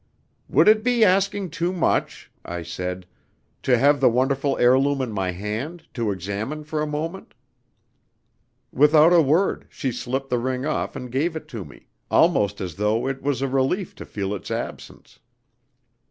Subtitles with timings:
[0.49, 3.05] "Would it be asking too much," I said,
[3.61, 7.35] "to have the wonderful heirloom in my hand to examine for a moment?"
[8.71, 12.77] Without a word she slipped the ring off and gave it to me, almost as
[12.77, 15.19] though it was a relief to feel its absence.